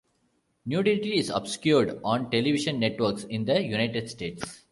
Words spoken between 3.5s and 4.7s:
United States.